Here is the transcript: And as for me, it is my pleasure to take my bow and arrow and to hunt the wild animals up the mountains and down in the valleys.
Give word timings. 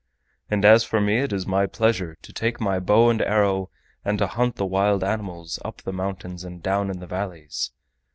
And 0.49 0.65
as 0.65 0.83
for 0.83 0.99
me, 0.99 1.19
it 1.19 1.31
is 1.31 1.45
my 1.45 1.67
pleasure 1.67 2.17
to 2.23 2.33
take 2.33 2.59
my 2.59 2.79
bow 2.79 3.11
and 3.11 3.21
arrow 3.21 3.69
and 4.03 4.17
to 4.17 4.25
hunt 4.25 4.55
the 4.55 4.65
wild 4.65 5.03
animals 5.03 5.59
up 5.63 5.83
the 5.83 5.93
mountains 5.93 6.43
and 6.43 6.63
down 6.63 6.89
in 6.89 6.97
the 6.99 7.05
valleys. 7.05 7.69